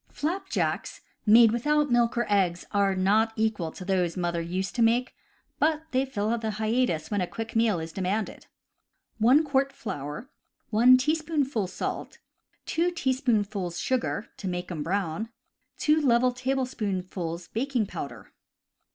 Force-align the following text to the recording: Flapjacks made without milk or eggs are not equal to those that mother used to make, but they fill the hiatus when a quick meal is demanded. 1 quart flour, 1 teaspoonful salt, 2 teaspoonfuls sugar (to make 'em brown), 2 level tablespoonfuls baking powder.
Flapjacks 0.09 1.01
made 1.27 1.51
without 1.51 1.91
milk 1.91 2.17
or 2.17 2.25
eggs 2.27 2.65
are 2.71 2.95
not 2.95 3.33
equal 3.35 3.71
to 3.71 3.85
those 3.85 4.15
that 4.15 4.19
mother 4.19 4.41
used 4.41 4.73
to 4.73 4.81
make, 4.81 5.13
but 5.59 5.83
they 5.91 6.05
fill 6.05 6.35
the 6.39 6.49
hiatus 6.57 7.11
when 7.11 7.21
a 7.21 7.27
quick 7.27 7.55
meal 7.55 7.79
is 7.79 7.91
demanded. 7.91 8.47
1 9.19 9.43
quart 9.43 9.71
flour, 9.71 10.27
1 10.71 10.97
teaspoonful 10.97 11.67
salt, 11.67 12.17
2 12.65 12.89
teaspoonfuls 12.89 13.79
sugar 13.79 14.27
(to 14.37 14.47
make 14.47 14.71
'em 14.71 14.81
brown), 14.81 15.29
2 15.77 16.01
level 16.01 16.31
tablespoonfuls 16.31 17.49
baking 17.49 17.85
powder. 17.85 18.31